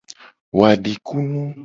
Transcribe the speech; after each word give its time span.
Wo 0.55 0.61
adikunu. 0.73 1.41